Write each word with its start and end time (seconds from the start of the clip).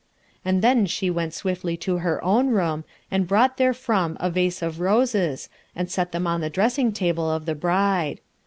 And 0.43 0.63
then 0.63 0.87
she 0.87 1.11
went 1.11 1.31
swiftly 1.31 1.77
to 1.77 1.97
her 1.99 2.23
own 2.25 2.49
room 2.49 2.85
and 3.11 3.27
brought 3.27 3.57
therefrom 3.57 4.17
a 4.19 4.31
vase 4.31 4.63
of 4.63 4.79
rases 4.79 5.47
and 5.75 5.91
set 5.91 6.11
them 6.11 6.25
on 6.25 6.41
the 6.41 6.49
dressing 6.49 6.91
table 6.91 7.29
of 7.29 7.45
the 7.45 7.53
bride. 7.53 8.19